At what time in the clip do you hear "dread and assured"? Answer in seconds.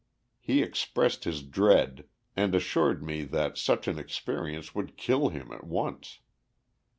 1.43-3.03